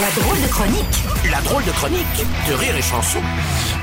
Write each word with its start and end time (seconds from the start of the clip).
La 0.00 0.10
drôle 0.22 0.36
de 0.42 0.48
chronique 0.48 1.04
La 1.30 1.40
drôle 1.42 1.64
de 1.64 1.70
chronique 1.70 2.26
de 2.48 2.54
Rire 2.54 2.74
et 2.76 2.82
Chanson. 2.82 3.18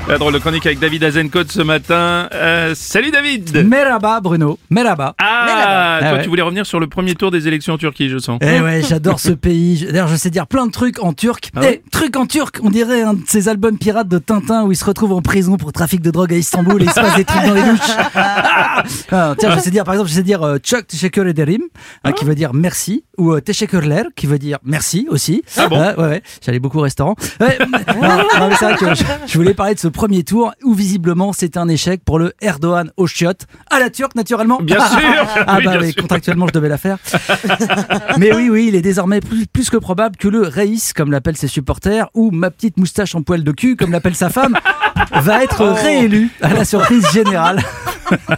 La 0.08 0.18
drôle 0.18 0.34
de 0.34 0.38
chronique 0.38 0.66
avec 0.66 0.78
David 0.78 1.02
Azencott 1.04 1.50
ce 1.50 1.60
matin. 1.62 2.28
Euh, 2.32 2.74
salut 2.74 3.10
David 3.10 3.66
Merhaba 3.66 4.20
Bruno, 4.20 4.58
merhaba. 4.70 5.14
Ah, 5.18 5.46
Ah 5.96 5.98
toi 6.00 6.12
ouais. 6.18 6.22
tu 6.22 6.28
voulais 6.28 6.42
revenir 6.42 6.66
sur 6.66 6.78
le 6.78 6.86
premier 6.88 7.14
tour 7.14 7.30
des 7.30 7.48
élections 7.48 7.74
en 7.74 7.78
Turquie, 7.78 8.08
je 8.10 8.18
sens. 8.18 8.38
Eh 8.42 8.60
ouais, 8.60 8.82
j'adore 8.86 9.18
ce 9.18 9.30
pays. 9.32 9.78
Je- 9.78 9.86
D'ailleurs, 9.86 10.08
je 10.08 10.16
sais 10.16 10.30
dire 10.30 10.46
plein 10.46 10.66
de 10.66 10.70
trucs 10.72 11.02
en 11.02 11.12
turc. 11.14 11.50
Ah 11.56 11.60
Eh, 11.64 11.82
trucs 11.90 12.16
en 12.16 12.26
turc, 12.26 12.58
on 12.62 12.70
dirait 12.70 13.02
un 13.02 13.14
de 13.14 13.20
ces 13.26 13.48
albums 13.48 13.78
pirates 13.78 14.08
de 14.08 14.18
Tintin 14.18 14.64
où 14.64 14.72
il 14.72 14.76
se 14.76 14.84
retrouve 14.84 15.12
en 15.12 15.22
prison 15.22 15.56
pour 15.56 15.72
trafic 15.72 16.00
de 16.02 16.10
drogue 16.10 16.32
à 16.32 16.36
Istanbul 16.36 16.82
et 16.82 16.84
il 16.84 16.90
se 16.90 17.00
passe 17.00 17.16
des 17.16 17.24
trucs 17.24 17.44
dans 17.44 17.54
les 17.54 17.62
douches. 17.62 17.96
Ah 18.14 18.82
Ah, 19.10 19.34
tiens, 19.38 19.54
je 19.56 19.60
sais 19.60 19.70
dire, 19.70 19.84
par 19.84 19.94
exemple, 19.94 20.10
je 20.10 20.14
sais 20.16 20.22
dire 20.22 20.42
euh, 20.42 20.58
Çok 20.62 20.86
teşekkür 20.88 21.26
ederim, 21.26 21.62
hein, 22.04 22.12
qui 22.12 22.24
veut 22.24 22.34
dire 22.34 22.52
merci, 22.52 23.04
ou 23.16 23.32
euh, 23.34 23.40
teşekkürler, 23.40 24.04
qui 24.16 24.26
veut 24.26 24.38
dire 24.38 24.58
merci 24.64 25.06
aussi. 25.08 25.42
Ah 25.56 25.68
bon 25.68 25.76
Ouais, 26.04 26.08
ouais, 26.08 26.14
ouais. 26.16 26.22
J'allais 26.44 26.58
beaucoup 26.58 26.78
au 26.78 26.82
restaurant. 26.82 27.14
Ouais, 27.40 27.58
non, 27.60 28.08
non, 28.38 28.48
mais 28.48 28.54
c'est 28.58 28.64
vrai 28.64 28.76
que 28.76 28.94
je, 28.94 29.04
je 29.26 29.34
voulais 29.38 29.54
parler 29.54 29.74
de 29.74 29.80
ce 29.80 29.88
premier 29.88 30.22
tour 30.24 30.52
où 30.62 30.74
visiblement 30.74 31.32
c'était 31.32 31.58
un 31.58 31.68
échec 31.68 32.02
pour 32.04 32.18
le 32.18 32.32
Erdogan 32.40 32.90
au 32.96 33.06
chiottes, 33.06 33.46
à 33.70 33.78
la 33.78 33.90
turque 33.90 34.14
naturellement. 34.14 34.58
Bien 34.60 34.78
sûr 34.86 34.98
Ah 35.46 35.56
Oui, 35.58 35.64
bah 35.64 35.82
sûr. 35.84 35.94
contractuellement 36.02 36.46
je 36.46 36.52
devais 36.52 36.68
la 36.68 36.78
faire. 36.78 36.98
Mais 38.18 38.32
oui, 38.34 38.48
oui, 38.50 38.66
il 38.68 38.74
est 38.74 38.82
désormais 38.82 39.20
plus, 39.20 39.46
plus 39.46 39.70
que 39.70 39.76
probable 39.76 40.16
que 40.16 40.28
le 40.28 40.42
Reis, 40.42 40.92
comme 40.94 41.10
l'appellent 41.10 41.36
ses 41.36 41.48
supporters, 41.48 42.08
ou 42.14 42.30
ma 42.30 42.50
petite 42.50 42.76
moustache 42.76 43.14
en 43.14 43.22
poil 43.22 43.42
de 43.44 43.52
cul, 43.52 43.76
comme 43.76 43.92
l'appelle 43.92 44.14
sa 44.14 44.28
femme, 44.30 44.54
va 45.12 45.42
être 45.42 45.62
Oh. 45.64 45.72
réélu 45.72 46.30
à 46.42 46.52
la 46.52 46.64
surprise 46.64 47.06
générale. 47.12 47.62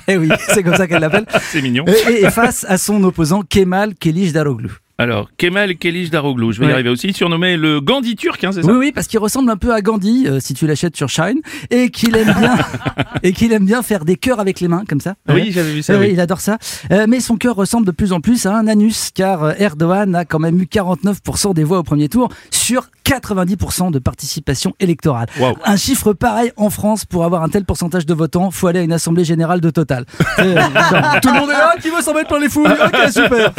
Et 0.07 0.17
oui, 0.17 0.29
c'est 0.49 0.63
comme 0.63 0.77
ça 0.77 0.87
qu'elle 0.87 1.01
l'appelle. 1.01 1.27
C'est 1.51 1.63
mignon. 1.63 1.85
Et, 1.87 2.31
face 2.31 2.65
à 2.69 2.79
son 2.79 3.03
opposant 3.05 3.43
Kemal 3.43 3.95
Kılıçdaroğlu. 3.95 4.71
Alors, 4.99 5.29
Kemal 5.37 5.77
Kılıçdaroğlu, 5.77 6.11
Daroglu, 6.11 6.53
je 6.53 6.61
vais 6.61 6.69
y 6.69 6.73
arriver 6.73 6.89
aussi, 6.89 7.13
surnommé 7.13 7.59
le 7.59 7.83
Gandhi 7.83 8.17
turc, 8.17 8.43
hein, 8.45 8.51
c'est 8.53 8.63
ça 8.63 8.69
Oui, 8.71 8.77
oui, 8.79 8.93
parce 8.93 9.07
qu'il 9.09 9.19
ressemble 9.19 9.51
un 9.51 9.59
peu 9.59 9.75
à 9.75 9.83
Gandhi, 9.83 10.27
euh, 10.27 10.41
si 10.41 10.55
tu 10.55 10.67
l'achètes 10.67 10.97
sur 10.97 11.11
Shine, 11.11 11.41
et 11.71 11.91
qu'il 11.91 12.17
aime 12.17 12.33
bien, 12.33 12.57
et 13.23 13.33
qu'il 13.35 13.53
aime 13.53 13.67
bien 13.67 13.83
faire 13.83 14.07
des 14.07 14.17
cœurs 14.17 14.41
avec 14.41 14.59
les 14.61 14.69
mains, 14.69 14.85
comme 14.89 15.01
ça. 15.01 15.15
Oui, 15.29 15.35
Ouais. 15.35 15.47
j'avais 15.51 15.73
vu 15.73 15.83
ça, 15.83 15.99
oui. 15.99 16.09
Il 16.13 16.21
adore 16.21 16.41
ça. 16.41 16.57
Euh, 16.93 17.05
mais 17.07 17.21
son 17.21 17.37
cœur 17.37 17.57
ressemble 17.57 17.85
de 17.87 17.91
plus 17.91 18.13
en 18.15 18.21
plus 18.23 18.47
à 18.47 18.57
un 18.57 18.67
anus, 18.69 19.11
car 19.15 19.45
euh, 19.45 19.53
Erdogan 19.59 20.15
a 20.15 20.25
quand 20.25 20.39
même 20.39 20.59
eu 20.63 20.65
49% 20.65 21.53
des 21.53 21.65
voix 21.65 21.79
au 21.79 21.83
premier 21.83 22.09
tour 22.09 22.31
sur 22.51 22.89
90% 23.05 23.91
de 23.93 23.99
participation 23.99 24.75
électorale. 24.81 25.27
Un 25.65 25.77
chiffre 25.77 26.13
pareil 26.15 26.53
en 26.57 26.71
France 26.71 27.05
pour 27.05 27.25
avoir 27.25 27.43
un 27.43 27.49
tel 27.51 27.65
pourcentage 27.65 28.05
de 28.07 28.15
votants, 28.15 28.51
faut 28.51 28.67
aller 28.67 28.81
à 28.81 28.83
une 28.83 28.93
assemblée 28.93 29.25
générale 29.25 29.61
de 29.61 29.71
Total. 29.71 30.07
Genre, 30.39 30.47
tout 31.23 31.29
le 31.29 31.39
monde 31.39 31.51
est 31.51 31.53
là, 31.53 31.75
qui 31.81 31.91
veut 31.91 32.01
s'en 32.01 32.15
mettre 32.15 32.29
plein 32.29 32.41
les 32.41 32.49
fouilles 32.49 32.67
Ok, 32.67 33.13
super. 33.13 33.53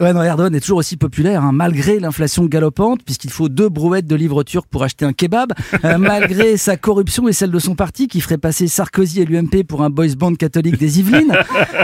Ouais, 0.00 0.12
non, 0.12 0.22
Est 0.34 0.60
toujours 0.60 0.78
aussi 0.78 0.96
populaire, 0.96 1.44
hein, 1.44 1.52
malgré 1.52 2.00
l'inflation 2.00 2.44
galopante, 2.46 3.04
puisqu'il 3.04 3.30
faut 3.30 3.48
deux 3.48 3.68
brouettes 3.68 4.06
de 4.06 4.16
livres 4.16 4.42
turcs 4.42 4.66
pour 4.66 4.82
acheter 4.82 5.04
un 5.04 5.12
kebab, 5.12 5.52
euh, 5.84 5.96
malgré 5.98 6.56
sa 6.56 6.76
corruption 6.76 7.28
et 7.28 7.32
celle 7.32 7.52
de 7.52 7.58
son 7.60 7.76
parti, 7.76 8.08
qui 8.08 8.20
ferait 8.20 8.36
passer 8.36 8.66
Sarkozy 8.66 9.20
et 9.20 9.26
l'UMP 9.26 9.62
pour 9.66 9.82
un 9.82 9.90
boys 9.90 10.16
band 10.18 10.34
catholique 10.34 10.76
des 10.76 10.98
Yvelines, 10.98 11.32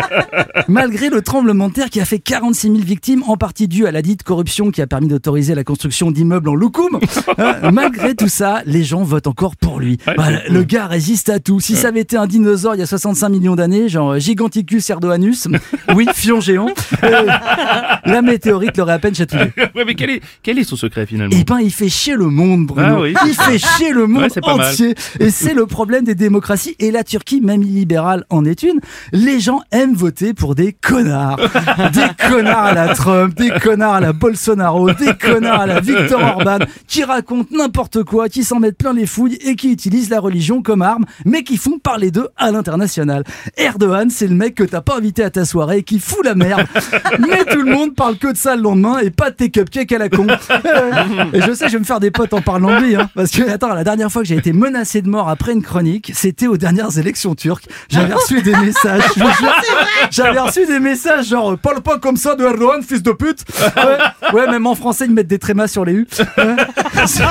malgré 0.68 1.10
le 1.10 1.22
tremblement 1.22 1.68
de 1.68 1.74
terre 1.74 1.90
qui 1.90 2.00
a 2.00 2.04
fait 2.04 2.18
46 2.18 2.66
000 2.72 2.78
victimes, 2.80 3.22
en 3.28 3.36
partie 3.36 3.68
dû 3.68 3.86
à 3.86 3.92
la 3.92 4.02
dite 4.02 4.24
corruption 4.24 4.72
qui 4.72 4.82
a 4.82 4.88
permis 4.88 5.06
d'autoriser 5.06 5.54
la 5.54 5.62
construction 5.62 6.10
d'immeubles 6.10 6.48
en 6.48 6.54
loukoum. 6.54 6.98
Euh, 7.38 7.70
malgré 7.70 8.14
tout 8.14 8.28
ça, 8.28 8.60
les 8.66 8.82
gens 8.82 9.02
votent 9.02 9.26
encore 9.26 9.56
pour 9.56 9.78
lui. 9.78 9.98
Voilà, 10.16 10.40
le 10.48 10.62
gars 10.62 10.86
résiste 10.86 11.28
à 11.28 11.38
tout. 11.38 11.60
Si 11.60 11.74
ça 11.74 11.88
avait 11.88 12.00
été 12.00 12.16
un 12.16 12.26
dinosaure 12.26 12.74
il 12.74 12.78
y 12.78 12.82
a 12.82 12.86
65 12.86 13.28
millions 13.28 13.54
d'années, 13.54 13.88
genre 13.88 14.18
Giganticus 14.18 14.90
erdoanus, 14.90 15.48
oui, 15.94 16.06
fion 16.12 16.40
géant, 16.40 16.68
euh, 17.04 17.26
la 18.04 18.22
météorite 18.40 18.76
l'aurait 18.76 18.94
à 18.94 18.98
peine 18.98 19.14
chatouillé. 19.14 19.52
ouais, 19.74 19.84
mais 19.86 19.94
quel 19.94 20.10
est, 20.10 20.22
quel 20.42 20.58
est 20.58 20.64
son 20.64 20.76
secret 20.76 21.04
finalement 21.06 21.36
Eh 21.38 21.44
ben, 21.44 21.58
il 21.60 21.70
fait 21.70 21.88
chier 21.88 22.14
le 22.16 22.26
monde, 22.26 22.66
Bruno. 22.66 22.96
Ah 22.96 23.00
oui. 23.00 23.14
Il 23.26 23.34
fait 23.34 23.58
chier 23.58 23.92
le 23.92 24.06
monde 24.06 24.22
Ouais, 24.22 24.28
mal. 24.56 24.60
entier. 24.68 24.94
Et 25.18 25.30
c'est 25.30 25.54
le 25.54 25.66
problème 25.66 26.04
des 26.04 26.14
démocraties. 26.14 26.74
Et 26.78 26.90
la 26.90 27.04
Turquie, 27.04 27.40
même 27.40 27.62
illibérale, 27.62 28.24
en 28.30 28.44
est 28.44 28.62
une. 28.62 28.80
Les 29.12 29.40
gens 29.40 29.60
aiment 29.72 29.94
voter 29.94 30.32
pour 30.34 30.54
des 30.54 30.72
connards. 30.72 31.38
Des 31.92 32.28
connards 32.28 32.64
à 32.64 32.74
la 32.74 32.94
Trump, 32.94 33.34
des 33.36 33.50
connards 33.62 33.94
à 33.94 34.00
la 34.00 34.12
Bolsonaro, 34.12 34.90
des 34.92 35.12
connards 35.20 35.60
à 35.60 35.66
la 35.66 35.80
Viktor 35.80 36.20
Orban, 36.20 36.58
qui 36.86 37.02
racontent 37.04 37.48
n'importe 37.56 38.04
quoi, 38.04 38.28
qui 38.28 38.44
s'en 38.44 38.60
mettent 38.60 38.76
plein 38.78 38.92
les 38.92 39.06
fouilles 39.06 39.38
et 39.44 39.56
qui 39.56 39.72
utilisent 39.72 40.10
la 40.10 40.20
religion 40.20 40.62
comme 40.62 40.82
arme, 40.82 41.04
mais 41.24 41.42
qui 41.42 41.56
font 41.56 41.78
parler 41.78 42.10
d'eux 42.10 42.28
à 42.36 42.50
l'international. 42.50 43.24
Erdogan, 43.56 44.10
c'est 44.10 44.26
le 44.26 44.34
mec 44.34 44.54
que 44.54 44.64
t'as 44.64 44.80
pas 44.82 44.96
invité 44.96 45.22
à 45.24 45.30
ta 45.30 45.44
soirée 45.44 45.78
et 45.78 45.82
qui 45.82 45.98
fout 45.98 46.24
la 46.24 46.34
merde. 46.34 46.66
Mais 47.18 47.44
tout 47.44 47.62
le 47.62 47.72
monde 47.72 47.94
parle 47.94 48.16
que 48.16 48.29
de 48.32 48.38
ça 48.38 48.56
le 48.56 48.62
lendemain 48.62 48.98
et 48.98 49.10
pas 49.10 49.30
de 49.30 49.36
tes 49.36 49.50
cupcakes 49.50 49.92
à 49.92 49.98
la 49.98 50.08
con. 50.08 50.26
Et 51.32 51.40
je 51.40 51.52
sais, 51.52 51.68
je 51.68 51.74
vais 51.74 51.78
me 51.78 51.84
faire 51.84 52.00
des 52.00 52.10
potes 52.10 52.32
en 52.34 52.40
parlant 52.40 52.80
de 52.80 52.84
lui, 52.84 52.96
hein, 52.96 53.10
parce 53.14 53.30
que 53.30 53.48
attends, 53.48 53.74
la 53.74 53.84
dernière 53.84 54.10
fois 54.10 54.22
que 54.22 54.28
j'ai 54.28 54.36
été 54.36 54.52
menacé 54.52 55.02
de 55.02 55.08
mort 55.08 55.28
après 55.28 55.52
une 55.52 55.62
chronique, 55.62 56.12
c'était 56.14 56.46
aux 56.46 56.56
dernières 56.56 56.98
élections 56.98 57.34
turques. 57.34 57.66
J'avais 57.88 58.14
reçu 58.14 58.42
des 58.42 58.56
messages. 58.56 59.02
J'avais 60.10 60.40
reçu 60.40 60.66
des 60.66 60.80
messages 60.80 61.28
genre 61.28 61.56
parle 61.58 61.80
pas 61.80 61.98
comme 61.98 62.16
ça 62.16 62.34
de 62.34 62.44
Erdogan, 62.44 62.82
fils 62.82 63.02
de 63.02 63.12
pute. 63.12 63.44
Ouais, 63.76 64.32
ouais, 64.32 64.50
même 64.50 64.66
en 64.66 64.74
français 64.74 65.06
ils 65.06 65.12
mettent 65.12 65.26
des 65.28 65.38
trémas 65.38 65.68
sur 65.68 65.84
les 65.84 65.92
U. 65.92 66.06
Ouais. 66.36 66.56
C'est- 67.06 67.22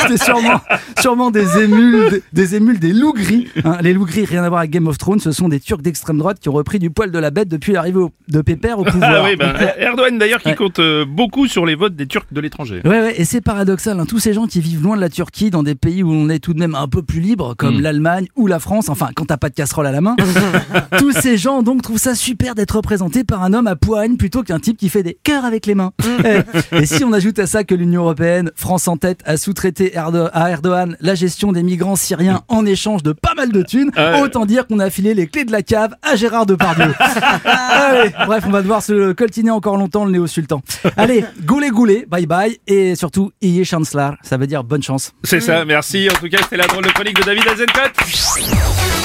C'était 0.00 0.16
sûrement, 0.24 0.60
sûrement 1.00 1.30
des 1.30 1.58
émules, 1.62 2.22
des, 2.32 2.54
émules 2.56 2.78
des 2.80 2.92
loups 2.92 3.12
gris. 3.12 3.48
hein. 3.64 3.78
Les 3.80 3.92
loups 3.92 4.04
gris, 4.06 4.24
rien 4.24 4.42
à 4.42 4.48
voir 4.48 4.60
avec 4.60 4.70
Game 4.72 4.86
of 4.88 4.98
Thrones, 4.98 5.20
ce 5.20 5.30
sont 5.32 5.48
des 5.48 5.60
Turcs 5.60 5.80
d'extrême 5.82 6.18
droite 6.18 6.38
qui 6.40 6.48
ont 6.48 6.52
repris 6.52 6.78
du 6.78 6.90
poil 6.90 7.10
de 7.10 7.18
la 7.18 7.30
bête 7.30 7.48
depuis 7.48 7.72
l'arrivée 7.72 8.00
de 8.28 8.40
Pépère 8.40 8.78
au 8.78 8.84
pouvoir. 8.84 9.12
Ah 9.16 9.24
oui, 9.24 9.36
ben, 9.36 9.52
Erdogan 9.78 10.18
d'ailleurs 10.18 10.40
qui 10.40 10.48
Ouais. 10.48 10.54
compte 10.56 10.80
euh, 10.80 11.04
beaucoup 11.06 11.46
sur 11.46 11.64
les 11.66 11.74
votes 11.74 11.94
des 11.94 12.06
Turcs 12.06 12.26
de 12.32 12.40
l'étranger. 12.40 12.80
Ouais, 12.84 12.90
ouais, 13.00 13.14
et 13.20 13.24
c'est 13.24 13.40
paradoxal, 13.40 13.98
hein, 14.00 14.06
tous 14.06 14.18
ces 14.18 14.32
gens 14.32 14.46
qui 14.46 14.60
vivent 14.60 14.82
loin 14.82 14.96
de 14.96 15.00
la 15.00 15.08
Turquie, 15.08 15.50
dans 15.50 15.62
des 15.62 15.74
pays 15.74 16.02
où 16.02 16.10
on 16.12 16.28
est 16.28 16.40
tout 16.40 16.52
de 16.54 16.58
même 16.58 16.74
un 16.74 16.88
peu 16.88 17.02
plus 17.02 17.20
libre, 17.20 17.54
comme 17.56 17.78
Mm. 17.78 17.80
l'Allemagne 17.82 18.26
ou 18.36 18.46
la 18.48 18.58
France, 18.58 18.88
enfin, 18.88 19.08
quand 19.14 19.26
t'as 19.26 19.36
pas 19.36 19.48
de 19.50 19.54
casserole 19.54 19.86
à 19.86 19.92
la 19.92 20.00
main, 20.00 20.16
tous 20.98 21.12
ces 21.12 21.36
gens 21.36 21.62
donc 21.62 21.82
trouvent 21.82 21.98
ça 21.98 22.14
super 22.14 22.54
d'être 22.54 22.76
représentés 22.76 23.24
par 23.24 23.42
un 23.44 23.52
homme 23.52 23.66
à 23.66 23.76
poigne 23.76 24.16
plutôt 24.16 24.42
qu'un 24.42 24.58
type 24.58 24.76
qui 24.76 24.88
fait 24.88 25.02
des 25.02 25.16
cœurs 25.22 25.44
avec 25.44 25.66
les 25.66 25.74
mains. 25.74 25.92
Eh, 26.24 26.76
et 26.82 26.86
si 26.86 27.04
on 27.04 27.12
ajoute 27.12 27.38
à 27.38 27.46
ça 27.46 27.64
que 27.64 27.74
l'Union 27.74 28.02
Européenne, 28.02 28.50
France 28.56 28.71
en 28.88 28.96
tête, 28.96 29.20
a 29.24 29.36
sous-traité 29.36 29.92
Erdo- 29.94 30.28
à 30.32 30.50
Erdogan 30.50 30.96
la 31.00 31.14
gestion 31.14 31.52
des 31.52 31.62
migrants 31.62 31.96
syriens 31.96 32.42
en 32.48 32.64
échange 32.66 33.02
de 33.02 33.12
pas 33.12 33.34
mal 33.34 33.52
de 33.52 33.62
thunes, 33.62 33.90
Ah 33.96 34.20
autant 34.20 34.46
dire 34.46 34.66
qu'on 34.66 34.78
a 34.78 34.90
filé 34.90 35.14
les 35.14 35.26
clés 35.26 35.44
de 35.44 35.52
la 35.52 35.62
cave 35.62 35.94
à 36.02 36.16
Gérard 36.16 36.46
Depardieu. 36.46 36.92
Allez, 37.44 38.10
bref, 38.26 38.44
on 38.46 38.50
va 38.50 38.62
devoir 38.62 38.82
se 38.82 39.12
coltiner 39.12 39.50
encore 39.50 39.76
longtemps 39.76 40.04
le 40.04 40.12
néo-sultan. 40.12 40.62
Allez, 40.96 41.24
goulé 41.44 41.70
goulé, 41.70 42.06
bye 42.08 42.26
bye, 42.26 42.58
et 42.66 42.94
surtout, 42.94 43.30
Iye 43.42 43.64
Chancellor, 43.64 44.14
ça 44.22 44.36
veut 44.36 44.46
dire 44.46 44.64
bonne 44.64 44.82
chance. 44.82 45.12
C'est 45.24 45.40
ça, 45.40 45.64
merci. 45.64 46.08
En 46.10 46.14
tout 46.14 46.28
cas, 46.28 46.38
c'était 46.42 46.56
la 46.56 46.66
drôle 46.66 46.84
de 46.84 46.90
chronique 46.90 47.16
de 47.18 47.24
David 47.24 47.46
Azencott. 47.48 49.01